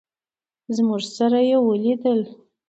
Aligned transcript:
زموږ 0.75 1.01
سره 1.17 1.39
یې 1.49 1.57
ولیدل. 1.67 2.19